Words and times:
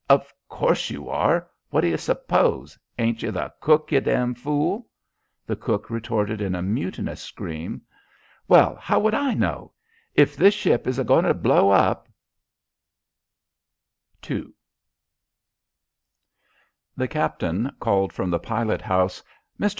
"Of 0.09 0.33
course 0.49 0.89
you 0.89 1.09
are! 1.09 1.47
What 1.69 1.81
do 1.81 1.87
you 1.87 1.95
s'pose? 1.97 2.75
Ain't 2.97 3.21
you 3.21 3.29
the 3.29 3.53
cook, 3.59 3.91
you 3.91 4.01
damn 4.01 4.33
fool?" 4.33 4.89
The 5.45 5.55
cook 5.55 5.91
retorted 5.91 6.41
in 6.41 6.55
a 6.55 6.63
mutinous 6.63 7.21
scream. 7.21 7.83
"Well, 8.47 8.77
how 8.77 8.99
would 9.01 9.13
I 9.13 9.35
know? 9.35 9.73
If 10.15 10.35
this 10.35 10.55
ship 10.55 10.87
is 10.87 10.97
goin' 10.97 11.25
to 11.25 11.35
blow 11.35 11.69
up" 11.69 12.07
II 14.27 14.47
The 16.97 17.07
captain 17.07 17.69
called 17.79 18.11
from 18.11 18.31
the 18.31 18.39
pilot 18.39 18.81
house. 18.81 19.21
"Mr. 19.59 19.69